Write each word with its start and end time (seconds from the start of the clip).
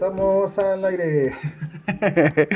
Estamos 0.00 0.56
al 0.60 0.84
aire. 0.84 1.32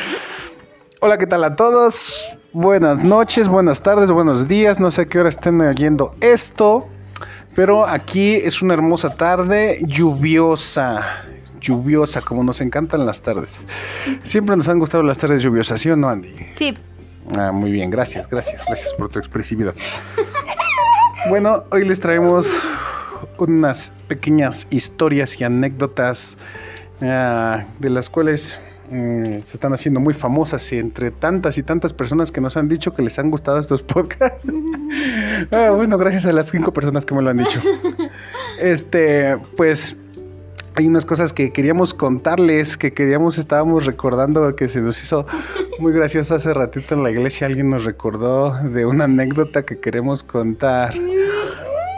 Hola, 1.00 1.18
¿qué 1.18 1.26
tal 1.26 1.42
a 1.42 1.56
todos? 1.56 2.24
Buenas 2.52 3.02
noches, 3.02 3.48
buenas 3.48 3.82
tardes, 3.82 4.12
buenos 4.12 4.46
días. 4.46 4.78
No 4.78 4.92
sé 4.92 5.02
a 5.02 5.04
qué 5.06 5.18
hora 5.18 5.28
estén 5.28 5.60
oyendo 5.60 6.14
esto, 6.20 6.86
pero 7.56 7.84
aquí 7.84 8.36
es 8.36 8.62
una 8.62 8.74
hermosa 8.74 9.16
tarde 9.16 9.80
lluviosa. 9.84 11.24
Lluviosa, 11.60 12.20
como 12.20 12.44
nos 12.44 12.60
encantan 12.60 13.04
las 13.06 13.22
tardes. 13.22 13.66
Siempre 14.22 14.56
nos 14.56 14.68
han 14.68 14.78
gustado 14.78 15.02
las 15.02 15.18
tardes 15.18 15.42
lluviosas, 15.42 15.80
¿sí 15.80 15.90
o 15.90 15.96
no, 15.96 16.10
Andy? 16.10 16.32
Sí. 16.52 16.78
Ah, 17.36 17.50
muy 17.50 17.72
bien, 17.72 17.90
gracias, 17.90 18.28
gracias, 18.28 18.64
gracias 18.64 18.94
por 18.94 19.08
tu 19.08 19.18
expresividad. 19.18 19.74
Bueno, 21.28 21.62
hoy 21.70 21.84
les 21.84 22.00
traemos 22.00 22.48
unas 23.38 23.92
pequeñas 24.08 24.66
historias 24.70 25.40
y 25.40 25.44
anécdotas 25.44 26.36
de 27.02 27.90
las 27.90 28.08
cuales 28.08 28.58
mm, 28.90 29.24
se 29.24 29.54
están 29.54 29.72
haciendo 29.72 29.98
muy 29.98 30.14
famosas 30.14 30.72
y 30.72 30.78
entre 30.78 31.10
tantas 31.10 31.58
y 31.58 31.62
tantas 31.62 31.92
personas 31.92 32.30
que 32.30 32.40
nos 32.40 32.56
han 32.56 32.68
dicho 32.68 32.94
que 32.94 33.02
les 33.02 33.18
han 33.18 33.30
gustado 33.30 33.58
estos 33.58 33.82
podcasts. 33.94 34.44
Ah, 35.50 35.70
bueno, 35.74 35.98
gracias 35.98 36.26
a 36.26 36.32
las 36.32 36.50
cinco 36.50 36.72
personas 36.72 37.04
que 37.04 37.14
me 37.14 37.22
lo 37.22 37.30
han 37.30 37.38
dicho. 37.38 37.60
Este, 38.60 39.36
pues 39.56 39.96
hay 40.76 40.86
unas 40.86 41.04
cosas 41.04 41.32
que 41.32 41.52
queríamos 41.52 41.94
contarles, 41.94 42.76
que 42.76 42.92
queríamos, 42.92 43.38
estábamos 43.38 43.86
recordando 43.86 44.54
que 44.54 44.68
se 44.68 44.80
nos 44.80 45.02
hizo 45.02 45.26
muy 45.80 45.92
gracioso 45.92 46.36
hace 46.36 46.54
ratito 46.54 46.94
en 46.94 47.02
la 47.02 47.10
iglesia. 47.10 47.48
Alguien 47.48 47.70
nos 47.70 47.84
recordó 47.84 48.54
de 48.62 48.86
una 48.86 49.04
anécdota 49.04 49.64
que 49.64 49.80
queremos 49.80 50.22
contar. 50.22 50.94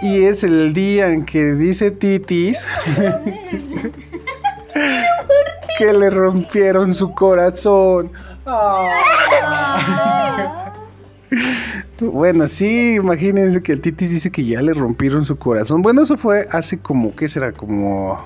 Y 0.02 0.24
es 0.24 0.44
el 0.44 0.74
día 0.74 1.10
en 1.10 1.24
que 1.24 1.54
dice 1.54 1.90
Titis 1.90 2.66
que 5.78 5.92
le 5.92 6.10
rompieron 6.10 6.94
su 6.94 7.12
corazón. 7.12 8.12
Bueno, 12.00 12.46
sí, 12.46 12.94
imagínense 12.94 13.62
que 13.62 13.72
el 13.72 13.80
Titis 13.80 14.10
dice 14.10 14.30
que 14.30 14.44
ya 14.44 14.60
le 14.60 14.74
rompieron 14.74 15.24
su 15.24 15.36
corazón. 15.36 15.82
Bueno, 15.82 16.02
eso 16.02 16.16
fue 16.16 16.46
hace 16.50 16.78
como, 16.78 17.14
¿qué 17.14 17.28
será? 17.28 17.52
Como 17.52 18.22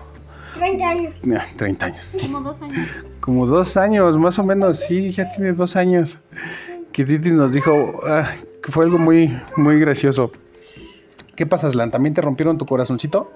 30 0.55 0.89
años. 0.89 1.15
Ah, 1.37 1.47
30 1.57 1.87
años. 1.87 2.17
Como 2.21 2.41
dos 2.41 2.63
años. 2.63 2.89
Como 3.21 3.47
dos 3.47 3.77
años, 3.77 4.17
más 4.17 4.39
o 4.39 4.45
menos, 4.45 4.81
sí, 4.81 5.12
ya 5.12 5.31
tiene 5.31 5.53
dos 5.53 5.77
años. 5.77 6.19
Que 6.93 7.05
Titis 7.05 7.35
nos 7.35 7.53
dijo 7.53 8.01
ah, 8.07 8.31
que 8.62 8.73
fue 8.73 8.85
algo 8.85 8.99
muy, 8.99 9.39
muy 9.57 9.79
gracioso. 9.79 10.33
¿Qué 11.37 11.47
pasa, 11.47 11.69
Aslan? 11.69 11.91
¿También 11.91 12.15
te 12.15 12.21
rompieron 12.21 12.59
tu 12.59 12.67
corazoncito? 12.67 13.31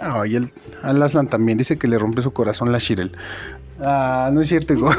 Ah, 0.00 0.26
y 0.26 0.36
el, 0.36 0.50
al 0.82 1.02
Aslan 1.02 1.28
también 1.28 1.58
dice 1.58 1.78
que 1.78 1.88
le 1.88 1.98
rompió 1.98 2.22
su 2.22 2.32
corazón 2.32 2.72
la 2.72 2.78
Shirel. 2.78 3.12
Ah, 3.80 4.30
no 4.32 4.40
es 4.40 4.48
cierto, 4.48 4.74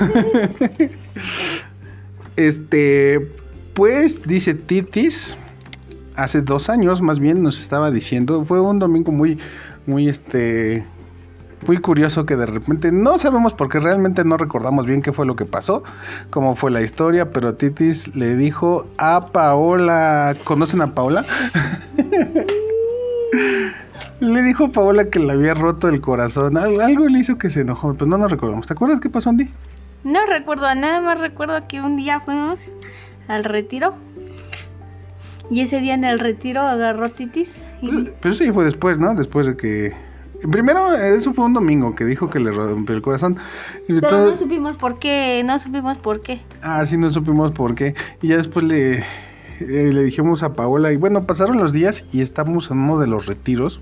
este, 2.35 3.31
pues, 3.73 4.23
dice 4.23 4.53
Titis, 4.53 5.37
hace 6.15 6.41
dos 6.41 6.69
años 6.69 7.01
más 7.01 7.19
bien 7.19 7.41
nos 7.41 7.61
estaba 7.61 7.91
diciendo, 7.91 8.43
fue 8.45 8.59
un 8.59 8.79
domingo 8.79 9.11
muy, 9.11 9.39
muy, 9.85 10.09
este, 10.09 10.85
muy 11.65 11.77
curioso 11.77 12.25
que 12.25 12.35
de 12.35 12.45
repente 12.45 12.91
no 12.91 13.17
sabemos 13.17 13.53
porque 13.53 13.79
realmente 13.79 14.23
no 14.23 14.37
recordamos 14.37 14.85
bien 14.85 15.01
qué 15.01 15.13
fue 15.13 15.25
lo 15.25 15.35
que 15.35 15.45
pasó, 15.45 15.83
cómo 16.29 16.55
fue 16.55 16.71
la 16.71 16.81
historia, 16.81 17.31
pero 17.31 17.55
Titis 17.55 18.13
le 18.15 18.35
dijo 18.35 18.87
a 18.97 19.27
Paola, 19.27 20.35
¿conocen 20.43 20.81
a 20.81 20.93
Paola? 20.93 21.25
le 24.23 24.41
dijo 24.43 24.65
a 24.65 24.69
Paola 24.71 25.05
que 25.09 25.19
le 25.19 25.31
había 25.33 25.53
roto 25.53 25.87
el 25.89 26.01
corazón, 26.01 26.57
Al- 26.57 26.79
algo 26.81 27.07
le 27.07 27.19
hizo 27.19 27.37
que 27.37 27.49
se 27.49 27.61
enojó, 27.61 27.93
pues 27.93 28.09
no 28.09 28.17
nos 28.17 28.31
recordamos. 28.31 28.67
¿Te 28.67 28.73
acuerdas 28.73 28.99
qué 28.99 29.09
pasó, 29.09 29.29
Andy? 29.29 29.49
No 30.03 30.25
recuerdo, 30.25 30.73
nada 30.75 30.99
más 31.01 31.19
recuerdo 31.19 31.67
que 31.67 31.79
un 31.81 31.95
día 31.97 32.19
fuimos 32.19 32.69
al 33.27 33.43
retiro. 33.43 33.95
Y 35.49 35.61
ese 35.61 35.79
día 35.81 35.93
en 35.93 36.03
el 36.03 36.19
retiro 36.19 36.61
agarró 36.61 37.09
titis. 37.09 37.55
Y... 37.81 38.09
Pero 38.21 38.33
eso 38.33 38.43
ya 38.43 38.53
fue 38.53 38.65
después, 38.65 38.97
¿no? 38.97 39.13
Después 39.13 39.45
de 39.45 39.55
que... 39.57 39.93
Primero, 40.51 40.93
eso 40.93 41.33
fue 41.33 41.45
un 41.45 41.53
domingo 41.53 41.95
que 41.95 42.03
dijo 42.03 42.29
que 42.29 42.39
le 42.39 42.51
rompió 42.51 42.95
el 42.95 43.01
corazón. 43.01 43.37
Pero 43.87 44.01
todo- 44.01 44.31
no 44.31 44.35
supimos 44.37 44.75
por 44.77 44.99
qué, 44.99 45.41
no 45.45 45.57
supimos 45.59 45.97
por 45.97 46.21
qué. 46.21 46.41
Ah, 46.61 46.85
sí, 46.85 46.97
no 46.97 47.09
supimos 47.09 47.53
por 47.53 47.75
qué. 47.75 47.93
Y 48.21 48.27
ya 48.29 48.37
después 48.37 48.65
le, 48.65 49.03
eh, 49.59 49.91
le 49.93 50.03
dijimos 50.03 50.43
a 50.43 50.53
Paola, 50.53 50.91
y 50.91 50.97
bueno, 50.97 51.25
pasaron 51.25 51.57
los 51.57 51.73
días 51.73 52.05
y 52.11 52.21
estamos 52.21 52.71
en 52.71 52.79
uno 52.79 52.99
de 52.99 53.07
los 53.07 53.25
retiros. 53.25 53.81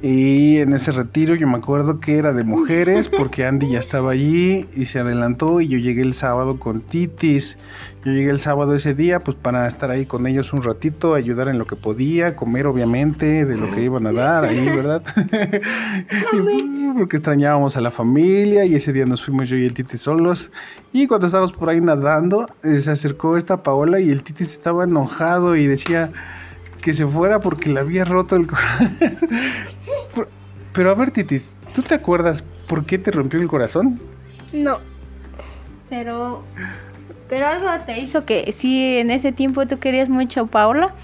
Y 0.00 0.58
en 0.58 0.72
ese 0.74 0.92
retiro 0.92 1.34
yo 1.34 1.48
me 1.48 1.56
acuerdo 1.56 1.98
que 1.98 2.18
era 2.18 2.32
de 2.32 2.44
mujeres 2.44 3.08
porque 3.16 3.46
Andy 3.46 3.70
ya 3.70 3.80
estaba 3.80 4.12
allí 4.12 4.66
y 4.74 4.86
se 4.86 5.00
adelantó 5.00 5.60
y 5.60 5.66
yo 5.66 5.78
llegué 5.78 6.02
el 6.02 6.14
sábado 6.14 6.60
con 6.60 6.80
Titis. 6.80 7.58
Yo 8.04 8.12
llegué 8.12 8.30
el 8.30 8.38
sábado 8.38 8.76
ese 8.76 8.94
día 8.94 9.18
pues 9.18 9.36
para 9.36 9.66
estar 9.66 9.90
ahí 9.90 10.06
con 10.06 10.26
ellos 10.28 10.52
un 10.52 10.62
ratito, 10.62 11.14
ayudar 11.14 11.48
en 11.48 11.58
lo 11.58 11.66
que 11.66 11.74
podía, 11.74 12.36
comer 12.36 12.68
obviamente 12.68 13.44
de 13.44 13.56
lo 13.56 13.70
que 13.72 13.82
iban 13.82 14.06
a 14.06 14.12
dar 14.12 14.44
ahí, 14.44 14.64
¿verdad? 14.66 15.02
Porque 16.96 17.16
extrañábamos 17.16 17.76
a 17.76 17.80
la 17.80 17.90
familia 17.90 18.64
y 18.64 18.74
ese 18.74 18.92
día 18.92 19.04
nos 19.06 19.24
fuimos 19.24 19.48
yo 19.48 19.56
y 19.56 19.64
el 19.64 19.74
Titis 19.74 20.00
solos. 20.02 20.50
Y 20.92 21.06
cuando 21.06 21.26
estábamos 21.26 21.52
por 21.52 21.68
ahí 21.68 21.80
nadando, 21.80 22.48
eh, 22.64 22.78
se 22.78 22.90
acercó 22.90 23.36
esta 23.36 23.62
Paola 23.62 24.00
y 24.00 24.10
el 24.10 24.22
Titis 24.22 24.48
estaba 24.52 24.84
enojado 24.84 25.56
y 25.56 25.66
decía 25.66 26.10
que 26.80 26.94
se 26.94 27.06
fuera 27.06 27.40
porque 27.40 27.70
le 27.70 27.80
había 27.80 28.04
roto 28.04 28.36
el 28.36 28.46
corazón. 28.46 28.96
Pero- 30.72 30.90
a 30.90 30.94
ver, 30.94 31.10
Titis, 31.10 31.56
¿tú 31.74 31.82
te 31.82 31.94
acuerdas 31.94 32.42
por 32.68 32.84
qué 32.86 32.98
te 32.98 33.10
rompió 33.10 33.40
el 33.40 33.48
corazón? 33.48 34.00
No. 34.52 34.78
Pero, 35.90 36.44
pero 37.28 37.46
algo 37.48 37.66
te 37.84 37.98
hizo 38.00 38.24
que 38.24 38.52
sí, 38.52 38.98
en 38.98 39.10
ese 39.10 39.32
tiempo 39.32 39.66
tú 39.66 39.78
querías 39.78 40.08
mucho 40.08 40.42
a 40.42 40.46
Paola. 40.46 40.94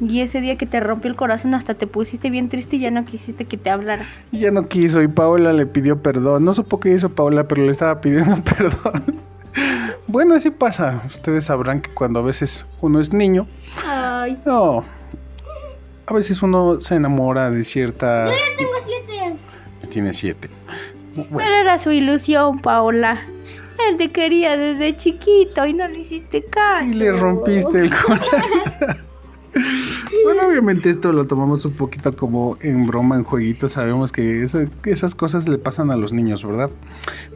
Y 0.00 0.20
ese 0.20 0.40
día 0.40 0.56
que 0.56 0.66
te 0.66 0.80
rompió 0.80 1.10
el 1.10 1.16
corazón 1.16 1.54
hasta 1.54 1.74
te 1.74 1.86
pusiste 1.86 2.30
bien 2.30 2.48
triste 2.48 2.76
y 2.76 2.80
ya 2.80 2.90
no 2.90 3.04
quisiste 3.04 3.44
que 3.44 3.56
te 3.56 3.70
hablara. 3.70 4.04
Y 4.32 4.40
ya 4.40 4.50
no 4.50 4.68
quiso 4.68 5.02
y 5.02 5.08
Paola 5.08 5.52
le 5.52 5.66
pidió 5.66 6.02
perdón. 6.02 6.44
No 6.44 6.54
supo 6.54 6.80
qué 6.80 6.90
hizo 6.92 7.08
Paola, 7.10 7.46
pero 7.48 7.64
le 7.64 7.72
estaba 7.72 8.00
pidiendo 8.00 8.36
perdón. 8.44 9.20
Bueno, 10.06 10.34
así 10.34 10.50
pasa. 10.50 11.02
Ustedes 11.06 11.44
sabrán 11.44 11.80
que 11.80 11.90
cuando 11.94 12.20
a 12.20 12.22
veces 12.22 12.66
uno 12.80 13.00
es 13.00 13.12
niño, 13.12 13.46
Ay, 13.86 14.36
no. 14.44 14.84
A 16.06 16.12
veces 16.14 16.42
uno 16.42 16.78
se 16.80 16.96
enamora 16.96 17.50
de 17.50 17.64
cierta. 17.64 18.26
Tengo 18.58 18.72
siete. 18.84 19.36
Tiene 19.90 20.12
siete. 20.12 20.50
Bueno, 21.14 21.30
pero 21.36 21.54
era 21.54 21.78
su 21.78 21.92
ilusión, 21.92 22.58
Paola. 22.60 23.16
Él 23.88 23.96
te 23.96 24.10
quería 24.12 24.56
desde 24.56 24.96
chiquito 24.96 25.64
y 25.66 25.72
no 25.72 25.86
le 25.88 26.00
hiciste 26.00 26.44
caso. 26.44 26.84
y 26.86 26.92
le 26.94 27.12
rompiste 27.12 27.80
el 27.80 27.90
corazón. 27.94 28.42
Bueno, 30.24 30.48
obviamente 30.48 30.90
esto 30.90 31.12
lo 31.12 31.26
tomamos 31.26 31.64
un 31.64 31.72
poquito 31.72 32.16
como 32.16 32.56
en 32.60 32.86
broma, 32.86 33.16
en 33.16 33.24
jueguito. 33.24 33.68
Sabemos 33.68 34.10
que, 34.12 34.42
eso- 34.44 34.64
que 34.82 34.90
esas 34.90 35.14
cosas 35.14 35.48
le 35.48 35.58
pasan 35.58 35.90
a 35.90 35.96
los 35.96 36.12
niños, 36.12 36.44
¿verdad? 36.44 36.70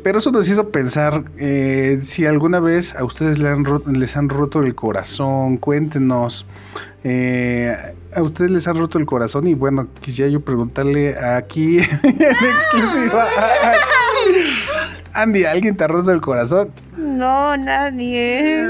Pero 0.02 0.18
eso 0.18 0.30
nos 0.32 0.48
hizo 0.48 0.70
pensar 0.70 1.24
eh, 1.36 1.98
si 2.02 2.24
alguna 2.26 2.60
vez 2.60 2.94
a 2.96 3.04
ustedes 3.04 3.38
le 3.38 3.48
han 3.50 3.64
les 3.92 4.16
han 4.16 4.28
roto 4.28 4.60
el 4.62 4.74
corazón. 4.74 5.58
Cuéntenos. 5.58 6.46
eh, 7.04 7.76
a 8.14 8.22
ustedes 8.22 8.50
les 8.50 8.66
han 8.66 8.78
roto 8.78 8.98
el 8.98 9.04
corazón 9.06 9.46
y 9.46 9.54
bueno, 9.54 9.86
quisiera 10.00 10.30
yo 10.30 10.40
preguntarle 10.40 11.14
aquí 11.18 11.78
en 12.02 12.22
exclusiva. 12.54 13.26
Andy, 15.12 15.44
¿alguien 15.44 15.76
te 15.76 15.84
ha 15.84 15.88
roto 15.88 16.10
el 16.10 16.20
corazón? 16.20 16.70
No, 16.96 17.56
nadie. 17.56 18.64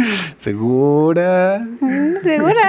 ¿Segura? 0.38 1.66
¿Segura? 2.20 2.62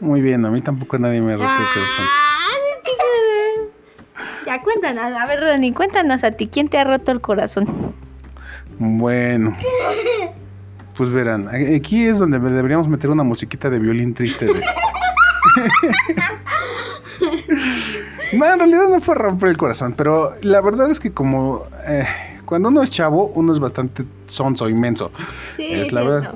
Muy 0.00 0.20
bien, 0.20 0.44
a 0.44 0.50
mí 0.50 0.60
tampoco 0.60 0.98
nadie 0.98 1.20
me 1.20 1.32
ha 1.32 1.36
roto 1.36 1.50
el 1.50 1.68
corazón. 1.74 2.06
Ya 4.46 4.62
cuéntanos, 4.62 5.12
a 5.16 5.26
ver, 5.26 5.40
Dani, 5.40 5.72
cuéntanos 5.72 6.24
a 6.24 6.32
ti, 6.32 6.48
¿quién 6.48 6.68
te 6.68 6.78
ha 6.78 6.84
roto 6.84 7.12
el 7.12 7.20
corazón? 7.20 7.66
Bueno. 8.78 9.56
Pues 10.96 11.10
verán, 11.10 11.48
aquí 11.48 12.06
es 12.06 12.18
donde 12.18 12.38
deberíamos 12.38 12.88
meter 12.88 13.10
una 13.10 13.22
musiquita 13.22 13.70
de 13.70 13.78
violín 13.78 14.12
triste. 14.14 14.46
de- 14.46 14.52
no, 18.32 18.46
en 18.52 18.58
realidad 18.58 18.88
no 18.88 19.00
fue 19.00 19.14
romper 19.14 19.50
el 19.50 19.56
corazón, 19.56 19.94
pero 19.96 20.34
la 20.42 20.60
verdad 20.60 20.90
es 20.90 21.00
que 21.00 21.12
como 21.12 21.64
eh, 21.86 22.06
cuando 22.50 22.68
uno 22.68 22.82
es 22.82 22.90
chavo, 22.90 23.32
uno 23.34 23.54
es 23.54 23.58
bastante 23.58 24.04
sonso, 24.26 24.68
inmenso. 24.68 25.10
Sí, 25.56 25.64
Es 25.70 25.90
la 25.92 26.00
sí, 26.02 26.06
verdad. 26.08 26.34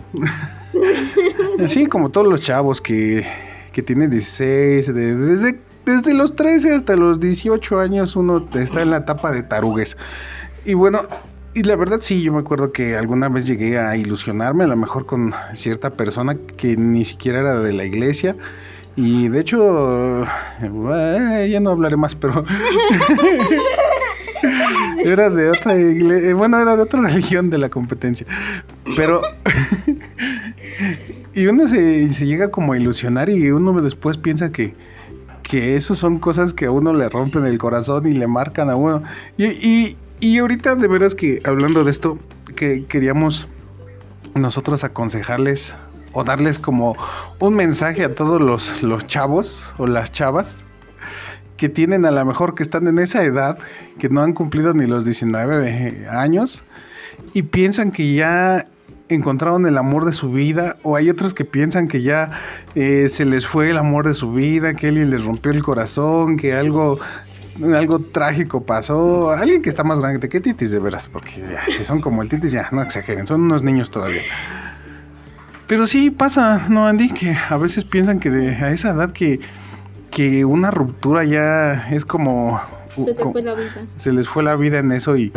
Así 1.63 1.87
como 1.87 2.09
todos 2.09 2.27
los 2.27 2.41
chavos 2.41 2.81
que, 2.81 3.27
que 3.73 3.83
tienen 3.83 4.09
16, 4.11 4.95
de- 4.95 5.15
desde, 5.17 5.61
desde 5.85 6.15
los 6.15 6.35
13 6.35 6.75
hasta 6.75 6.97
los 6.97 7.21
18 7.21 7.79
años 7.81 8.17
uno 8.17 8.47
está 8.55 8.81
en 8.81 8.91
la 8.91 8.97
etapa 8.99 9.31
de 9.31 9.43
tarugues. 9.43 9.97
Y 10.65 10.73
bueno, 10.75 11.03
y 11.53 11.63
la 11.63 11.77
verdad 11.77 11.99
sí, 12.01 12.23
yo 12.23 12.33
me 12.33 12.39
acuerdo 12.41 12.73
que 12.73 12.97
alguna 12.97 13.29
vez 13.29 13.47
llegué 13.47 13.79
a 13.79 13.97
ilusionarme, 13.97 14.65
a 14.65 14.67
lo 14.69 14.77
mejor 14.77 15.07
con 15.07 15.35
cierta 15.55 15.91
persona 15.91 16.37
que 16.57 16.77
ni 16.77 17.05
siquiera 17.05 17.41
era 17.41 17.61
de 17.61 17.73
la 17.73 17.85
iglesia. 17.85 18.35
Y 18.97 19.29
de 19.29 19.41
hecho, 19.41 20.23
eh, 20.63 21.49
ya 21.51 21.59
no 21.61 21.71
hablaré 21.71 21.97
más, 21.97 22.15
pero 22.15 22.45
era 25.05 25.31
de 25.31 25.51
otra 25.51 25.77
iglesia, 25.77 26.35
bueno, 26.35 26.61
era 26.61 26.77
de 26.77 26.83
otra 26.83 27.01
religión 27.09 27.51
de 27.51 27.59
la 27.59 27.69
competencia. 27.69 28.27
Pero 28.97 29.23
y 31.35 31.47
uno 31.47 31.67
se, 31.67 32.09
se 32.09 32.27
llega 32.27 32.51
como 32.51 32.73
a 32.73 32.79
ilusionar 32.79 33.29
y 33.29 33.51
uno 33.51 33.81
después 33.81 34.19
piensa 34.19 34.53
que 34.53 34.75
que 35.45 35.77
eso 35.77 35.95
son 35.95 36.19
cosas 36.19 36.55
que 36.55 36.65
a 36.65 36.71
uno 36.71 36.95
le 36.95 37.09
rompen 37.09 37.45
el 37.45 37.59
corazón 37.59 38.07
y 38.07 38.15
le 38.15 38.27
marcan 38.27 38.71
a 38.71 38.77
uno. 38.77 39.03
Y, 39.37 39.45
y, 39.45 39.97
y 40.19 40.39
ahorita 40.39 40.75
de 40.75 40.89
veras 40.89 41.15
que 41.15 41.41
hablando 41.45 41.85
de 41.85 41.91
esto, 41.91 42.19
que 42.57 42.87
queríamos 42.87 43.47
nosotros 44.35 44.85
aconsejarles 44.85 45.77
o 46.13 46.25
darles 46.25 46.59
como 46.59 46.97
un 47.39 47.55
mensaje 47.55 48.05
a 48.05 48.15
todos 48.15 48.41
los, 48.41 48.83
los 48.83 49.07
chavos 49.07 49.75
o 49.79 49.87
las 49.87 50.11
chavas 50.13 50.65
que 51.65 51.71
tienen 51.71 52.05
a 52.05 52.11
lo 52.11 52.23
mejor 52.27 52.55
que 52.55 52.63
están 52.63 52.87
en 52.89 52.99
esa 52.99 53.25
edad, 53.25 53.57
que 53.99 54.11
no 54.11 54.21
han 54.21 54.35
cumplido 54.35 54.75
ni 54.75 54.87
los 54.87 55.07
19 55.07 56.07
años 56.11 56.63
y 57.33 57.41
piensan 57.41 57.91
que 57.91 58.13
ya 58.13 58.67
encontraron 59.09 59.65
el 59.65 59.79
amor 59.79 60.05
de 60.05 60.13
su 60.13 60.31
vida 60.31 60.77
o 60.83 60.95
hay 60.95 61.09
otros 61.09 61.33
que 61.33 61.47
piensan 61.47 61.89
que 61.89 62.03
ya 62.03 62.33
eh, 62.75 63.09
se 63.09 63.25
les 63.25 63.47
fue 63.47 63.71
el 63.71 63.79
amor 63.79 64.07
de 64.07 64.13
su 64.13 64.31
vida, 64.31 64.75
que 64.75 64.89
alguien 64.89 65.11
les 65.11 65.25
rompió 65.25 65.53
el 65.53 65.63
corazón, 65.63 66.37
que 66.37 66.53
algo 66.53 66.99
algo 67.75 67.99
trágico 67.99 68.63
pasó, 68.63 69.31
alguien 69.31 69.63
que 69.63 69.71
está 69.71 69.85
más 69.85 70.01
grande 70.01 70.29
que 70.29 70.41
Titis 70.43 70.71
de 70.71 70.81
veras, 70.81 71.09
porque 71.09 71.43
son 71.83 72.03
como 72.03 72.21
el 72.21 72.29
Titis 72.29 72.53
ya, 72.53 72.69
no 72.73 72.83
exageren, 72.83 73.27
son 73.27 73.41
unos 73.41 73.63
niños 73.63 73.91
todavía. 73.91 74.21
Pero 75.67 75.87
sí 75.87 76.11
pasa, 76.11 76.69
¿no, 76.69 76.87
Andy? 76.87 77.09
Que 77.09 77.35
a 77.49 77.57
veces 77.57 77.87
piensan 77.87 78.21
que 78.21 78.29
a 78.29 78.71
esa 78.71 78.91
edad 78.91 79.13
que, 79.13 79.41
que 80.15 80.45
una 80.45 80.71
ruptura 80.71 81.25
ya 81.25 81.89
es 81.91 82.05
como... 82.05 82.61
Se 82.95 83.13
te 83.13 83.25
fue 83.25 83.43
la 83.43 83.55
vida. 83.55 83.87
Se 83.97 84.13
les 84.13 84.29
fue 84.29 84.45
la 84.45 84.55
vida 84.55 84.79
en 84.79 84.93
eso 84.93 85.17
y, 85.17 85.33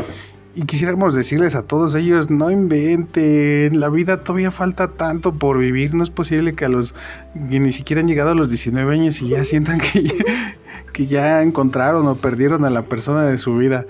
y 0.53 0.65
quisiéramos 0.65 1.15
decirles 1.15 1.55
a 1.55 1.63
todos 1.63 1.95
ellos, 1.95 2.29
no 2.29 2.51
inventen, 2.51 3.79
la 3.79 3.89
vida 3.89 4.23
todavía 4.23 4.51
falta 4.51 4.89
tanto 4.89 5.33
por 5.33 5.57
vivir, 5.57 5.95
no 5.95 6.03
es 6.03 6.11
posible 6.11 6.53
que 6.53 6.65
a 6.65 6.69
los 6.69 6.93
que 7.49 7.59
ni 7.59 7.71
siquiera 7.71 8.01
han 8.01 8.07
llegado 8.07 8.31
a 8.31 8.35
los 8.35 8.49
19 8.49 8.93
años 8.93 9.19
y 9.23 9.29
ya 9.29 9.43
sientan 9.43 9.79
que 9.79 10.03
ya, 10.03 10.13
que 10.93 11.07
ya 11.07 11.41
encontraron 11.41 12.05
o 12.05 12.15
perdieron 12.15 12.63
a 12.63 12.69
la 12.69 12.83
persona 12.83 13.23
de 13.25 13.39
su 13.39 13.57
vida. 13.57 13.87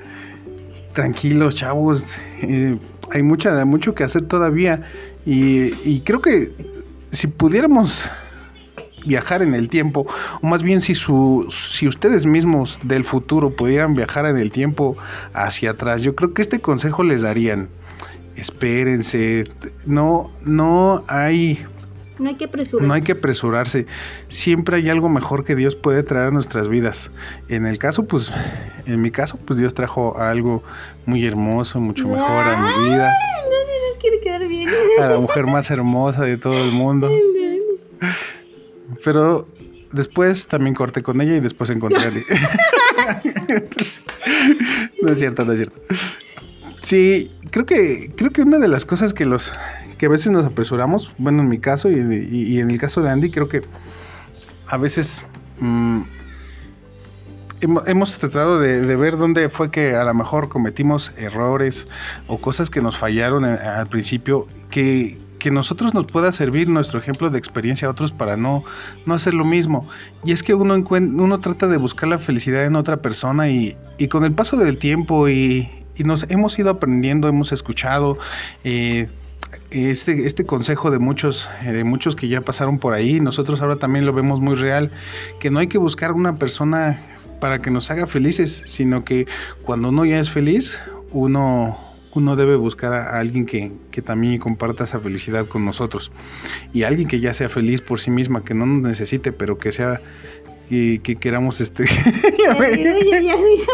Tranquilos, 0.94 1.56
chavos, 1.56 2.18
eh, 2.42 2.78
hay 3.12 3.24
mucha, 3.24 3.66
mucho 3.66 3.94
que 3.94 4.06
hacer 4.06 4.24
todavía 4.24 4.84
y, 5.26 5.74
y 5.84 6.02
creo 6.06 6.22
que 6.22 6.54
si 7.12 7.28
pudiéramos 7.28 8.10
viajar 9.08 9.42
en 9.42 9.54
el 9.54 9.70
tiempo, 9.70 10.06
o 10.42 10.48
más 10.48 10.64
bien 10.64 10.82
si, 10.82 10.94
su, 10.94 11.48
si 11.50 11.88
ustedes 11.88 12.26
mismos 12.26 12.80
del 12.84 13.04
futuro 13.04 13.56
pudieran 13.56 13.96
viajar 13.96 14.26
en 14.26 14.38
el 14.38 14.52
tiempo 14.52 14.98
hacia 15.34 15.72
atrás, 15.72 16.02
yo 16.02 16.16
creo 16.16 16.34
que 16.34 16.42
este 16.42 16.60
consejo 16.60 17.04
les 17.04 17.22
darían. 17.22 17.70
Espérense, 18.36 19.46
no, 19.86 20.30
no 20.44 21.04
hay 21.08 21.66
no 22.20 22.30
hay 22.30 22.36
que 22.36 22.46
apresurarse. 22.46 22.88
No 22.88 22.94
hay 22.94 23.02
que 23.02 23.12
apresurarse. 23.12 23.86
Siempre 24.28 24.78
hay 24.78 24.90
algo 24.90 25.10
mejor 25.10 25.44
que 25.44 25.56
Dios 25.56 25.76
puede 25.76 26.04
traer 26.04 26.28
a 26.28 26.32
nuestras 26.32 26.68
vidas. 26.68 27.12
En 27.48 27.66
el 27.66 27.78
caso, 27.78 28.06
pues, 28.06 28.32
en 28.86 29.02
mi 29.02 29.12
caso, 29.12 29.40
pues 29.46 29.60
Dios 29.60 29.74
trajo 29.74 30.20
algo 30.20 30.64
muy 31.06 31.26
hermoso, 31.26 31.80
mucho 31.80 32.08
mejor 32.08 32.48
a 32.48 32.58
mi 32.58 32.86
vida. 32.86 33.10
No, 33.10 33.94
no, 33.94 34.00
quiere 34.00 34.20
quedar 34.20 34.48
bien. 34.48 34.70
A 35.00 35.10
la 35.10 35.20
mujer 35.20 35.46
más 35.46 35.70
hermosa 35.70 36.24
de 36.24 36.38
todo 36.38 36.64
el 36.64 36.72
mundo. 36.72 37.10
Pero 39.04 39.48
después 39.92 40.48
también 40.48 40.76
corté 40.76 41.02
con 41.02 41.22
ella 41.22 41.36
y 41.36 41.40
después 41.40 41.70
encontré 41.70 42.08
a 42.08 42.12
no 45.02 45.14
es 45.14 45.20
cierto, 45.20 45.46
no 45.46 45.52
es 45.52 45.58
cierto. 45.58 45.80
Sí, 46.82 47.32
creo 47.52 47.66
que, 47.66 48.12
creo 48.16 48.32
que 48.32 48.42
una 48.42 48.60
de 48.60 48.68
las 48.68 48.86
cosas 48.86 49.14
que 49.14 49.26
los 49.26 49.52
que 49.98 50.06
a 50.06 50.10
veces 50.10 50.32
nos 50.32 50.46
apresuramos, 50.46 51.14
bueno, 51.18 51.42
en 51.42 51.50
mi 51.50 51.60
caso 51.60 51.90
y, 51.90 52.60
en 52.60 52.72
el 52.72 52.80
caso 52.80 53.02
de 53.02 53.10
Andy, 53.10 53.32
creo 53.32 53.50
que 53.50 53.64
a 54.68 54.78
veces 54.78 55.26
mm, 55.60 56.02
hemos, 57.62 58.20
tratado 58.20 58.60
de, 58.60 58.96
ver 58.96 59.18
dónde 59.18 59.50
fue 59.50 59.72
que 59.72 59.96
a 59.96 60.04
lo 60.04 60.14
mejor 60.14 60.50
cometimos 60.50 61.12
errores 61.18 61.88
o 62.28 62.38
cosas 62.38 62.70
que 62.70 62.82
nos 62.82 62.98
fallaron 62.98 63.44
al 63.44 63.88
principio, 63.88 64.48
que, 64.70 65.18
que 65.40 65.52
nosotros 65.52 65.94
nos 65.94 66.06
pueda 66.08 66.32
servir 66.32 66.70
nuestro 66.70 67.00
ejemplo 67.00 67.30
de 67.30 67.38
experiencia 67.38 67.88
a 67.88 67.92
otros 67.92 68.12
para 68.12 68.38
no, 68.38 68.64
no 69.06 69.14
hacer 69.14 69.34
lo 69.34 69.46
mismo. 69.46 69.88
Y 70.24 70.32
es 70.32 70.44
que 70.44 70.54
uno, 70.54 70.76
uno 70.76 71.40
trata 71.40 71.68
de 71.68 71.78
buscar 71.78 72.10
la 72.10 72.20
felicidad 72.20 72.66
en 72.66 72.76
otra 72.76 72.98
persona 72.98 73.50
y, 73.50 73.78
y 73.98 74.08
con 74.08 74.24
el 74.24 74.34
paso 74.34 74.58
del 74.58 74.78
tiempo 74.78 75.30
y, 75.30 75.70
y, 75.96 76.04
nos 76.04 76.26
hemos 76.30 76.58
ido 76.58 76.70
aprendiendo, 76.70 77.28
hemos 77.28 77.52
escuchado. 77.52 78.18
Eh, 78.64 79.08
este, 79.70 80.26
este 80.26 80.46
consejo 80.46 80.92
de 80.92 81.00
muchos, 81.00 81.50
eh, 81.64 81.72
de 81.72 81.84
muchos 81.84 82.16
que 82.16 82.28
ya 82.28 82.42
pasaron 82.42 82.80
por 82.80 82.94
ahí, 82.94 83.20
nosotros 83.20 83.62
ahora 83.62 83.76
también 83.78 84.06
lo 84.06 84.14
vemos 84.14 84.40
muy 84.40 84.56
real, 84.56 84.92
que 85.40 85.50
no 85.50 85.60
hay 85.60 85.68
que 85.68 85.78
buscar 85.78 86.14
una 86.14 86.36
persona 86.36 87.02
para 87.40 87.60
que 87.60 87.70
nos 87.70 87.92
haga 87.92 88.08
felices, 88.08 88.64
sino 88.66 89.04
que 89.04 89.28
cuando 89.64 89.90
uno 89.90 90.06
ya 90.06 90.20
es 90.20 90.30
feliz, 90.30 90.80
uno, 91.12 91.78
uno 92.18 92.36
debe 92.36 92.56
buscar 92.56 92.94
a 92.94 93.20
alguien 93.20 93.46
que, 93.46 93.72
que, 93.92 94.02
también 94.02 94.40
comparta 94.40 94.84
esa 94.84 95.00
felicidad 95.00 95.46
con 95.46 95.66
nosotros. 95.66 96.12
Y 96.74 96.84
alguien 96.84 97.08
que 97.08 97.20
ya 97.20 97.34
sea 97.34 97.50
feliz 97.50 97.82
por 97.82 98.00
sí 98.00 98.12
misma, 98.12 98.44
que 98.44 98.54
no 98.54 98.66
nos 98.66 98.82
necesite, 98.82 99.32
pero 99.32 99.58
que 99.58 99.72
sea 99.72 100.02
que, 100.70 101.00
que 101.02 101.16
queramos 101.16 101.62
este 101.62 101.86
ya, 102.46 102.56
me, 102.56 102.84
ya, 102.84 103.20
ya, 103.22 103.38
se 103.38 103.54
hizo. 103.54 103.72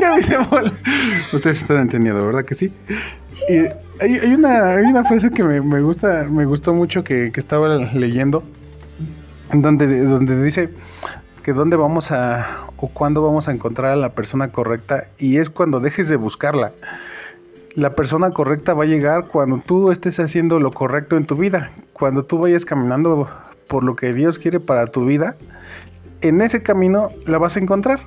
ya 0.00 0.12
me 0.12 0.20
hizo 0.20 0.72
Ustedes 1.32 1.62
están 1.62 1.82
entendiendo, 1.82 2.24
¿verdad 2.26 2.44
que 2.44 2.54
sí? 2.54 2.72
Y 3.48 3.54
hay, 4.02 4.18
hay, 4.18 4.34
una, 4.34 4.74
hay 4.74 4.84
una 4.84 5.04
frase 5.04 5.30
que 5.30 5.42
me, 5.42 5.60
me, 5.60 5.80
gusta, 5.80 6.26
me 6.30 6.44
gustó 6.44 6.74
mucho 6.74 7.04
que, 7.04 7.30
que 7.32 7.40
estaba 7.40 7.68
leyendo, 7.78 8.42
donde, 9.52 10.02
donde 10.02 10.42
dice 10.42 10.70
que 11.42 11.52
dónde 11.52 11.76
vamos 11.76 12.12
a 12.12 12.66
o 12.76 12.88
cuándo 12.88 13.22
vamos 13.22 13.48
a 13.48 13.52
encontrar 13.52 13.92
a 13.92 13.96
la 13.96 14.10
persona 14.10 14.52
correcta 14.52 15.08
y 15.18 15.38
es 15.38 15.50
cuando 15.50 15.80
dejes 15.80 16.08
de 16.08 16.16
buscarla. 16.16 16.72
La 17.78 17.94
persona 17.94 18.32
correcta 18.32 18.74
va 18.74 18.82
a 18.82 18.86
llegar 18.88 19.28
cuando 19.28 19.58
tú 19.58 19.92
estés 19.92 20.18
haciendo 20.18 20.58
lo 20.58 20.72
correcto 20.72 21.16
en 21.16 21.26
tu 21.26 21.36
vida, 21.36 21.70
cuando 21.92 22.24
tú 22.24 22.40
vayas 22.40 22.64
caminando 22.64 23.30
por 23.68 23.84
lo 23.84 23.94
que 23.94 24.12
Dios 24.12 24.40
quiere 24.40 24.58
para 24.58 24.88
tu 24.88 25.04
vida, 25.04 25.36
en 26.20 26.40
ese 26.40 26.60
camino 26.60 27.10
la 27.24 27.38
vas 27.38 27.54
a 27.54 27.60
encontrar. 27.60 28.00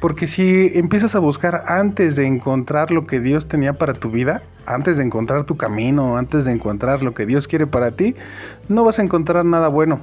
Porque 0.00 0.28
si 0.28 0.70
empiezas 0.76 1.16
a 1.16 1.18
buscar 1.18 1.64
antes 1.66 2.14
de 2.14 2.24
encontrar 2.24 2.92
lo 2.92 3.04
que 3.04 3.18
Dios 3.18 3.48
tenía 3.48 3.72
para 3.72 3.94
tu 3.94 4.12
vida, 4.12 4.44
antes 4.64 4.98
de 4.98 5.02
encontrar 5.02 5.42
tu 5.42 5.56
camino, 5.56 6.16
antes 6.16 6.44
de 6.44 6.52
encontrar 6.52 7.02
lo 7.02 7.12
que 7.12 7.26
Dios 7.26 7.48
quiere 7.48 7.66
para 7.66 7.90
ti, 7.90 8.14
no 8.68 8.84
vas 8.84 9.00
a 9.00 9.02
encontrar 9.02 9.44
nada 9.44 9.66
bueno. 9.66 9.98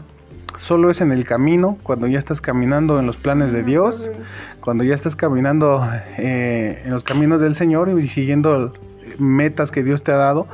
Solo 0.57 0.91
es 0.91 0.99
en 0.99 1.13
el 1.13 1.23
camino, 1.23 1.77
cuando 1.81 2.07
ya 2.07 2.19
estás 2.19 2.41
caminando 2.41 2.99
en 2.99 3.05
los 3.05 3.15
planes 3.15 3.53
de 3.53 3.63
Dios, 3.63 4.11
cuando 4.59 4.83
ya 4.83 4.95
estás 4.95 5.15
caminando 5.15 5.87
eh, 6.17 6.81
en 6.83 6.91
los 6.91 7.05
caminos 7.05 7.39
del 7.39 7.55
Señor 7.55 7.87
y 7.87 8.07
siguiendo 8.07 8.73
metas 9.19 9.71
que 9.71 9.83
Dios 9.83 10.03
te 10.03 10.11
ha 10.11 10.17
dado, 10.17 10.47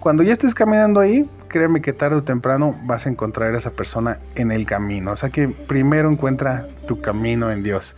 cuando 0.00 0.22
ya 0.22 0.32
estés 0.32 0.54
caminando 0.54 1.00
ahí, 1.00 1.28
créeme 1.48 1.80
que 1.80 1.92
tarde 1.92 2.16
o 2.16 2.22
temprano 2.22 2.78
vas 2.84 3.06
a 3.06 3.10
encontrar 3.10 3.54
a 3.54 3.58
esa 3.58 3.70
persona 3.70 4.18
en 4.34 4.50
el 4.52 4.66
camino. 4.66 5.12
O 5.12 5.16
sea 5.16 5.30
que 5.30 5.48
primero 5.48 6.10
encuentra 6.10 6.66
tu 6.86 7.00
camino 7.00 7.50
en 7.50 7.62
Dios. 7.62 7.96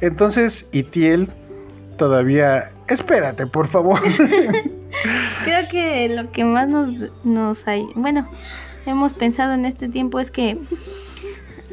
Entonces, 0.00 0.66
Itiel, 0.72 1.28
todavía, 1.98 2.70
espérate, 2.88 3.46
por 3.46 3.66
favor. 3.66 4.00
Creo 5.44 5.68
que 5.70 6.08
lo 6.08 6.30
que 6.30 6.44
más 6.44 6.68
nos, 6.68 6.90
nos 7.24 7.66
hay, 7.66 7.86
bueno, 7.94 8.28
hemos 8.86 9.14
pensado 9.14 9.54
en 9.54 9.64
este 9.64 9.88
tiempo 9.88 10.20
es 10.20 10.30
que 10.30 10.58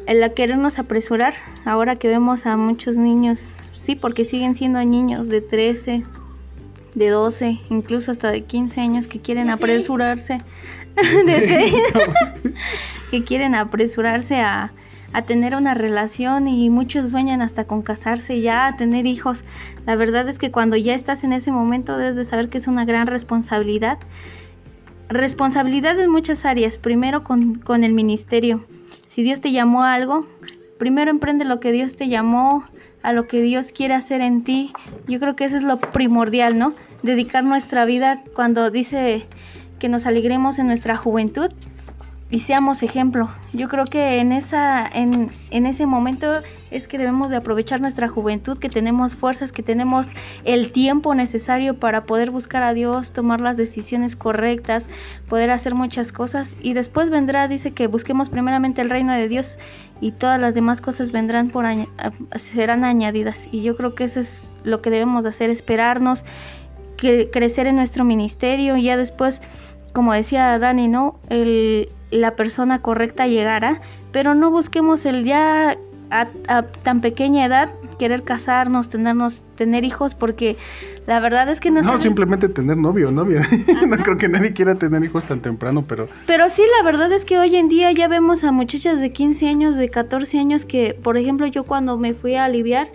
el 0.07 0.33
querernos 0.33 0.79
apresurar, 0.79 1.35
ahora 1.65 1.95
que 1.95 2.07
vemos 2.07 2.45
a 2.45 2.57
muchos 2.57 2.97
niños, 2.97 3.39
sí, 3.73 3.95
porque 3.95 4.25
siguen 4.25 4.55
siendo 4.55 4.83
niños 4.83 5.29
de 5.29 5.41
13, 5.41 6.03
de 6.99 7.09
12, 7.09 7.59
incluso 7.69 8.11
hasta 8.11 8.29
de 8.29 8.41
15 8.41 8.81
años 8.81 9.07
que 9.07 9.19
quieren 9.19 9.49
apresurarse, 9.49 10.41
de 11.25 11.73
que 13.11 13.23
quieren 13.23 13.55
apresurarse 13.55 14.39
a, 14.41 14.71
a 15.13 15.21
tener 15.23 15.55
una 15.55 15.73
relación 15.73 16.47
y 16.47 16.69
muchos 16.69 17.09
sueñan 17.09 17.41
hasta 17.41 17.63
con 17.63 17.81
casarse 17.81 18.41
ya, 18.41 18.67
a 18.67 18.75
tener 18.75 19.07
hijos. 19.07 19.43
La 19.85 19.95
verdad 19.95 20.27
es 20.29 20.37
que 20.37 20.51
cuando 20.51 20.75
ya 20.75 20.93
estás 20.93 21.23
en 21.23 21.33
ese 21.33 21.51
momento 21.51 21.97
debes 21.97 22.15
de 22.15 22.25
saber 22.25 22.49
que 22.49 22.59
es 22.59 22.67
una 22.67 22.85
gran 22.85 23.07
responsabilidad. 23.07 23.97
Responsabilidad 25.07 25.99
en 25.99 26.11
muchas 26.11 26.45
áreas. 26.45 26.77
Primero 26.77 27.23
con, 27.23 27.55
con 27.55 27.83
el 27.83 27.93
ministerio. 27.93 28.65
Si 29.07 29.23
Dios 29.23 29.41
te 29.41 29.51
llamó 29.51 29.83
a 29.83 29.93
algo, 29.93 30.27
primero 30.77 31.09
emprende 31.09 31.45
lo 31.45 31.59
que 31.59 31.71
Dios 31.71 31.95
te 31.95 32.09
llamó, 32.09 32.65
a 33.01 33.13
lo 33.13 33.27
que 33.27 33.41
Dios 33.41 33.71
quiere 33.71 33.93
hacer 33.93 34.21
en 34.21 34.43
ti. 34.43 34.71
Yo 35.07 35.19
creo 35.19 35.35
que 35.35 35.45
eso 35.45 35.57
es 35.57 35.63
lo 35.63 35.79
primordial, 35.79 36.57
¿no? 36.57 36.73
Dedicar 37.03 37.43
nuestra 37.43 37.85
vida 37.85 38.23
cuando 38.33 38.71
dice 38.71 39.25
que 39.79 39.89
nos 39.89 40.05
alegremos 40.05 40.59
en 40.59 40.67
nuestra 40.67 40.95
juventud. 40.97 41.51
Y 42.31 42.41
seamos 42.41 42.83
ejemplo. 42.83 43.29
Yo 43.53 43.69
creo 43.69 43.85
que 43.85 44.19
en, 44.19 44.31
esa, 44.31 44.85
en, 44.85 45.31
en, 45.49 45.65
ese 45.65 45.87
momento 45.87 46.41
es 46.69 46.87
que 46.87 46.99
debemos 46.99 47.31
de 47.31 47.37
aprovechar 47.37 47.81
nuestra 47.81 48.07
juventud, 48.07 48.59
que 48.59 48.69
tenemos 48.69 49.15
fuerzas, 49.15 49.51
que 49.51 49.63
tenemos 49.63 50.07
el 50.45 50.71
tiempo 50.71 51.15
necesario 51.15 51.79
para 51.79 52.03
poder 52.03 52.29
buscar 52.29 52.61
a 52.61 52.75
Dios, 52.75 53.13
tomar 53.13 53.41
las 53.41 53.57
decisiones 53.57 54.15
correctas, 54.15 54.87
poder 55.27 55.49
hacer 55.49 55.73
muchas 55.73 56.11
cosas 56.11 56.55
y 56.61 56.73
después 56.73 57.09
vendrá, 57.09 57.47
dice 57.47 57.71
que 57.71 57.87
busquemos 57.87 58.29
primeramente 58.29 58.81
el 58.81 58.91
reino 58.91 59.13
de 59.13 59.27
Dios 59.27 59.57
y 59.99 60.11
todas 60.11 60.39
las 60.39 60.53
demás 60.53 60.81
cosas 60.81 61.11
vendrán 61.11 61.49
por 61.49 61.65
serán 62.35 62.83
añadidas 62.83 63.47
y 63.51 63.63
yo 63.63 63.75
creo 63.75 63.95
que 63.95 64.03
eso 64.03 64.19
es 64.19 64.51
lo 64.63 64.83
que 64.83 64.91
debemos 64.91 65.23
de 65.23 65.29
hacer, 65.29 65.49
esperarnos, 65.49 66.23
que, 66.95 67.31
crecer 67.31 67.65
en 67.65 67.75
nuestro 67.75 68.03
ministerio 68.03 68.77
y 68.77 68.83
ya 68.83 68.97
después 68.97 69.41
como 69.93 70.13
decía 70.13 70.59
Dani, 70.59 70.87
¿no? 70.87 71.19
El, 71.29 71.89
la 72.11 72.35
persona 72.35 72.81
correcta 72.81 73.27
llegara, 73.27 73.81
pero 74.11 74.35
no 74.35 74.51
busquemos 74.51 75.05
el 75.05 75.23
ya 75.23 75.77
a, 76.11 76.63
tan 76.83 77.01
pequeña 77.01 77.45
edad 77.45 77.69
querer 77.97 78.23
casarnos, 78.23 78.89
tenernos, 78.89 79.43
tener 79.55 79.83
hijos, 79.83 80.15
porque 80.15 80.57
la 81.05 81.19
verdad 81.19 81.49
es 81.49 81.59
que 81.59 81.69
no... 81.69 81.81
No, 81.81 81.99
simplemente 81.99 82.49
tener 82.49 82.77
novio 82.77 83.09
o 83.09 83.11
novia. 83.11 83.47
no 83.87 83.97
creo 84.03 84.17
que 84.17 84.29
nadie 84.29 84.53
quiera 84.53 84.75
tener 84.75 85.03
hijos 85.03 85.25
tan 85.25 85.41
temprano, 85.41 85.83
pero... 85.87 86.07
Pero 86.25 86.49
sí, 86.49 86.63
la 86.77 86.83
verdad 86.83 87.11
es 87.11 87.25
que 87.25 87.37
hoy 87.37 87.55
en 87.55 87.69
día 87.69 87.91
ya 87.91 88.07
vemos 88.07 88.43
a 88.43 88.51
muchachas 88.51 88.99
de 88.99 89.11
15 89.11 89.47
años, 89.47 89.75
de 89.75 89.89
14 89.89 90.39
años, 90.39 90.65
que, 90.65 90.97
por 91.01 91.17
ejemplo, 91.17 91.45
yo 91.47 91.63
cuando 91.63 91.97
me 91.97 92.13
fui 92.13 92.35
a 92.35 92.45
aliviar, 92.45 92.89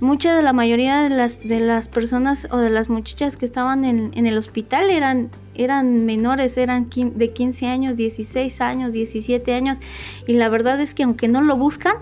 mucha 0.00 0.34
de 0.34 0.42
la 0.42 0.52
mayoría 0.52 1.02
de 1.02 1.10
las, 1.10 1.40
de 1.46 1.60
las 1.60 1.88
personas 1.88 2.48
o 2.50 2.58
de 2.58 2.70
las 2.70 2.88
muchachas 2.90 3.36
que 3.36 3.46
estaban 3.46 3.84
en, 3.84 4.10
en 4.14 4.26
el 4.26 4.36
hospital 4.36 4.90
eran 4.90 5.30
eran 5.54 6.04
menores, 6.06 6.56
eran 6.56 6.88
de 6.90 7.30
15 7.30 7.66
años, 7.66 7.96
16 7.96 8.60
años, 8.60 8.92
17 8.92 9.54
años, 9.54 9.78
y 10.26 10.34
la 10.34 10.48
verdad 10.48 10.80
es 10.80 10.94
que 10.94 11.02
aunque 11.02 11.28
no 11.28 11.42
lo 11.42 11.56
buscan, 11.56 11.96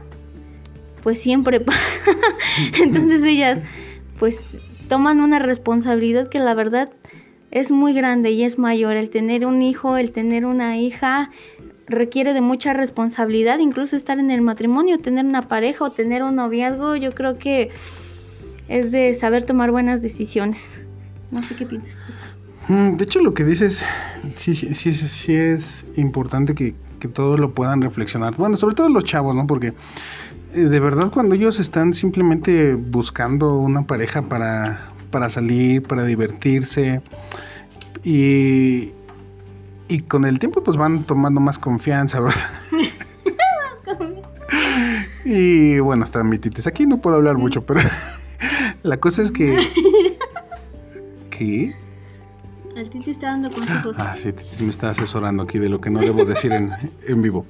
pues 1.02 1.20
siempre 1.20 1.64
Entonces 2.80 3.22
ellas 3.22 3.60
pues 4.18 4.58
toman 4.88 5.20
una 5.20 5.38
responsabilidad 5.38 6.28
que 6.28 6.38
la 6.38 6.54
verdad 6.54 6.90
es 7.50 7.70
muy 7.70 7.94
grande 7.94 8.30
y 8.30 8.44
es 8.44 8.58
mayor. 8.58 8.96
El 8.96 9.10
tener 9.10 9.46
un 9.46 9.62
hijo, 9.62 9.96
el 9.96 10.12
tener 10.12 10.44
una 10.44 10.78
hija 10.78 11.30
requiere 11.86 12.34
de 12.34 12.40
mucha 12.40 12.72
responsabilidad, 12.72 13.58
incluso 13.58 13.96
estar 13.96 14.18
en 14.18 14.30
el 14.30 14.42
matrimonio, 14.42 15.00
tener 15.00 15.24
una 15.24 15.42
pareja 15.42 15.84
o 15.84 15.90
tener 15.90 16.22
un 16.22 16.36
noviazgo, 16.36 16.96
yo 16.96 17.12
creo 17.12 17.38
que 17.38 17.70
es 18.68 18.92
de 18.92 19.14
saber 19.14 19.44
tomar 19.44 19.72
buenas 19.72 20.00
decisiones. 20.00 20.64
No 21.30 21.42
sé 21.42 21.56
qué 21.56 21.66
piensas 21.66 21.94
tú. 21.94 22.12
Mm, 22.70 22.98
de 22.98 23.02
hecho, 23.02 23.20
lo 23.20 23.34
que 23.34 23.42
dices, 23.42 23.84
sí, 24.36 24.54
sí, 24.54 24.72
sí, 24.74 24.94
sí 24.94 25.34
es 25.34 25.84
importante 25.96 26.54
que, 26.54 26.74
todos 27.12 27.40
lo 27.40 27.52
puedan 27.52 27.80
reflexionar. 27.80 28.36
Bueno, 28.36 28.56
sobre 28.56 28.76
todo 28.76 28.88
los 28.90 29.04
chavos, 29.04 29.34
¿no? 29.34 29.46
Porque 29.46 29.72
eh, 30.54 30.60
de 30.60 30.80
verdad 30.80 31.10
cuando 31.10 31.34
ellos 31.34 31.58
están 31.58 31.94
simplemente 31.94 32.74
buscando 32.74 33.56
una 33.56 33.86
pareja 33.86 34.22
para, 34.22 34.90
para 35.10 35.30
salir, 35.30 35.82
para 35.82 36.04
divertirse, 36.04 37.00
y, 38.04 38.92
y 39.88 40.00
con 40.06 40.24
el 40.24 40.38
tiempo 40.38 40.62
pues 40.62 40.76
van 40.76 41.02
tomando 41.02 41.40
más 41.40 41.58
confianza, 41.58 42.20
¿verdad? 42.20 42.40
y 45.24 45.80
bueno, 45.80 46.04
está 46.04 46.22
mi 46.22 46.38
titis 46.38 46.68
aquí, 46.68 46.86
no 46.86 46.98
puedo 46.98 47.16
hablar 47.16 47.36
mucho, 47.36 47.66
pero 47.66 47.80
la 48.84 48.98
cosa 48.98 49.22
es 49.22 49.32
que... 49.32 49.58
¿Qué? 51.30 51.74
El 52.76 52.88
Titi 52.88 53.10
está 53.10 53.28
dando 53.28 53.50
consejos. 53.50 53.96
Ah, 53.98 54.14
sí, 54.16 54.32
Titi 54.32 54.62
me 54.62 54.70
está 54.70 54.90
asesorando 54.90 55.42
aquí 55.42 55.58
de 55.58 55.68
lo 55.68 55.80
que 55.80 55.90
no 55.90 56.00
debo 56.00 56.24
decir 56.24 56.52
en, 56.52 56.72
en 57.06 57.22
vivo. 57.22 57.46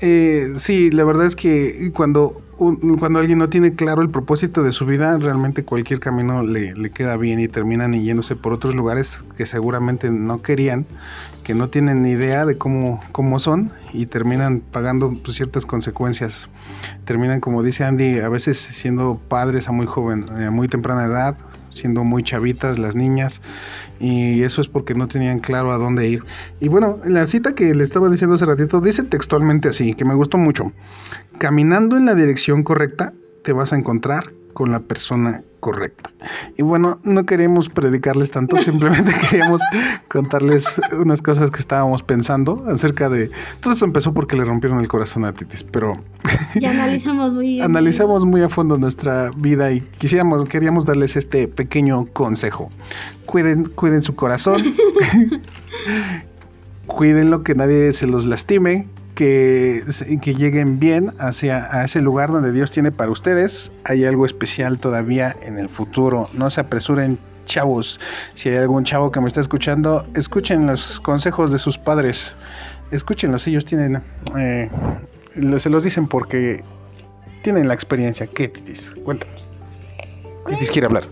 Eh, 0.00 0.54
sí, 0.58 0.90
la 0.90 1.04
verdad 1.04 1.26
es 1.26 1.36
que 1.36 1.90
cuando, 1.94 2.42
cuando 2.56 3.20
alguien 3.20 3.38
no 3.38 3.48
tiene 3.48 3.74
claro 3.74 4.02
el 4.02 4.10
propósito 4.10 4.62
de 4.62 4.72
su 4.72 4.86
vida, 4.86 5.16
realmente 5.18 5.64
cualquier 5.64 6.00
camino 6.00 6.42
le, 6.42 6.74
le, 6.74 6.90
queda 6.90 7.16
bien 7.16 7.40
y 7.40 7.48
terminan 7.48 7.92
yéndose 7.94 8.36
por 8.36 8.52
otros 8.52 8.74
lugares 8.74 9.24
que 9.36 9.46
seguramente 9.46 10.10
no 10.10 10.42
querían, 10.42 10.84
que 11.42 11.54
no 11.54 11.70
tienen 11.70 12.02
ni 12.02 12.10
idea 12.10 12.44
de 12.44 12.58
cómo, 12.58 13.02
cómo 13.12 13.38
son 13.38 13.72
y 13.92 14.06
terminan 14.06 14.60
pagando 14.60 15.12
pues, 15.24 15.36
ciertas 15.36 15.64
consecuencias. 15.64 16.48
Terminan, 17.04 17.40
como 17.40 17.62
dice 17.62 17.84
Andy, 17.84 18.18
a 18.18 18.28
veces 18.28 18.58
siendo 18.58 19.18
padres 19.28 19.68
a 19.68 19.72
muy 19.72 19.86
joven, 19.86 20.26
a 20.30 20.50
muy 20.50 20.68
temprana 20.68 21.04
edad, 21.04 21.36
siendo 21.74 22.04
muy 22.04 22.22
chavitas 22.22 22.78
las 22.78 22.96
niñas 22.96 23.42
y 24.00 24.42
eso 24.42 24.60
es 24.60 24.68
porque 24.68 24.94
no 24.94 25.08
tenían 25.08 25.40
claro 25.40 25.72
a 25.72 25.78
dónde 25.78 26.08
ir. 26.08 26.24
Y 26.60 26.68
bueno, 26.68 26.98
la 27.04 27.26
cita 27.26 27.54
que 27.54 27.74
le 27.74 27.84
estaba 27.84 28.08
diciendo 28.08 28.36
hace 28.36 28.46
ratito 28.46 28.80
dice 28.80 29.02
textualmente 29.02 29.68
así, 29.68 29.94
que 29.94 30.04
me 30.04 30.14
gustó 30.14 30.38
mucho. 30.38 30.72
Caminando 31.38 31.96
en 31.96 32.06
la 32.06 32.14
dirección 32.14 32.62
correcta 32.62 33.12
te 33.42 33.52
vas 33.52 33.72
a 33.72 33.76
encontrar 33.76 34.32
con 34.54 34.72
la 34.72 34.80
persona 34.80 35.42
correcta. 35.60 36.10
Y 36.58 36.62
bueno, 36.62 37.00
no 37.04 37.24
queríamos 37.24 37.70
predicarles 37.70 38.30
tanto, 38.30 38.56
simplemente 38.58 39.14
queríamos 39.14 39.62
contarles 40.08 40.66
unas 40.92 41.22
cosas 41.22 41.50
que 41.50 41.58
estábamos 41.58 42.02
pensando 42.02 42.64
acerca 42.68 43.08
de... 43.08 43.30
Todo 43.60 43.72
esto 43.72 43.84
empezó 43.84 44.12
porque 44.12 44.36
le 44.36 44.44
rompieron 44.44 44.80
el 44.80 44.88
corazón 44.88 45.24
a 45.24 45.32
Titis, 45.32 45.62
pero... 45.62 45.94
Y 46.54 46.64
analizamos 46.66 47.32
muy 47.32 47.60
analizamos 47.60 48.24
muy 48.24 48.42
a 48.42 48.48
fondo 48.48 48.78
nuestra 48.78 49.30
vida 49.36 49.72
y 49.72 49.80
quisiéramos, 49.80 50.48
queríamos 50.48 50.84
darles 50.84 51.16
este 51.16 51.48
pequeño 51.48 52.06
consejo. 52.12 52.70
Cuiden, 53.26 53.64
cuiden 53.64 54.02
su 54.02 54.14
corazón. 54.14 54.62
Cuídenlo, 56.86 57.42
que 57.42 57.54
nadie 57.54 57.92
se 57.92 58.06
los 58.06 58.26
lastime 58.26 58.86
que, 59.14 59.84
que 60.20 60.34
lleguen 60.34 60.78
bien 60.78 61.12
hacia 61.18 61.68
a 61.70 61.84
ese 61.84 62.00
lugar 62.00 62.30
donde 62.30 62.52
Dios 62.52 62.70
tiene 62.70 62.92
para 62.92 63.10
ustedes. 63.10 63.72
Hay 63.84 64.04
algo 64.04 64.26
especial 64.26 64.78
todavía 64.78 65.36
en 65.42 65.58
el 65.58 65.68
futuro. 65.68 66.28
No 66.32 66.50
se 66.50 66.60
apresuren, 66.60 67.18
chavos. 67.44 68.00
Si 68.34 68.48
hay 68.48 68.56
algún 68.56 68.84
chavo 68.84 69.10
que 69.10 69.20
me 69.20 69.28
está 69.28 69.40
escuchando, 69.40 70.06
escuchen 70.14 70.66
los 70.66 71.00
consejos 71.00 71.52
de 71.52 71.58
sus 71.58 71.78
padres. 71.78 72.34
Escúchenlos, 72.90 73.46
ellos 73.46 73.64
tienen... 73.64 74.02
Eh, 74.36 74.70
se 75.58 75.68
los 75.68 75.82
dicen 75.82 76.06
porque 76.06 76.62
tienen 77.42 77.68
la 77.68 77.74
experiencia. 77.74 78.26
¿Qué, 78.26 78.48
Titis? 78.48 78.94
Cuéntanos. 79.04 79.44
Titis 80.48 80.70
quiere 80.70 80.86
hablar. 80.86 81.04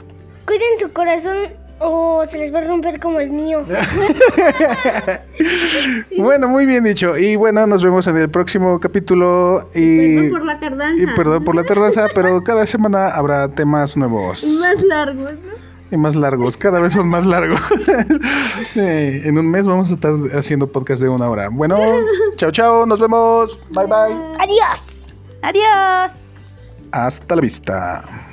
Cuiden 0.46 0.78
su 0.78 0.92
corazón 0.92 1.36
o 1.78 2.24
se 2.26 2.38
les 2.38 2.54
va 2.54 2.60
a 2.60 2.64
romper 2.64 3.00
como 3.00 3.20
el 3.20 3.30
mío. 3.30 3.64
bueno, 6.18 6.48
muy 6.48 6.66
bien 6.66 6.84
dicho. 6.84 7.16
Y 7.16 7.36
bueno, 7.36 7.66
nos 7.66 7.82
vemos 7.82 8.06
en 8.06 8.16
el 8.16 8.30
próximo 8.30 8.78
capítulo. 8.78 9.70
Y, 9.74 10.16
perdón 10.16 10.30
por 10.30 10.44
la 10.44 10.60
tardanza. 10.60 11.02
Y 11.02 11.06
perdón 11.14 11.44
por 11.44 11.54
la 11.54 11.64
tardanza, 11.64 12.06
pero 12.14 12.42
cada 12.42 12.66
semana 12.66 13.08
habrá 13.08 13.48
temas 13.48 13.96
nuevos. 13.96 14.44
Y 14.44 14.60
más 14.60 14.82
largos, 14.82 15.32
¿no? 15.32 15.62
Y 15.92 15.96
más 15.98 16.14
largos, 16.14 16.56
cada 16.56 16.80
vez 16.80 16.94
son 16.94 17.08
más 17.08 17.26
largos. 17.26 17.60
En 18.74 19.36
un 19.36 19.50
mes 19.50 19.66
vamos 19.66 19.90
a 19.90 19.94
estar 19.94 20.12
haciendo 20.34 20.66
podcast 20.66 21.02
de 21.02 21.08
una 21.08 21.28
hora. 21.28 21.48
Bueno, 21.50 21.76
chao, 22.36 22.50
chao, 22.50 22.86
nos 22.86 22.98
vemos. 22.98 23.58
Bye, 23.70 23.86
bye. 23.86 24.16
Adiós. 24.38 25.02
Adiós. 25.42 26.12
Hasta 26.92 27.36
la 27.36 27.42
vista. 27.42 28.31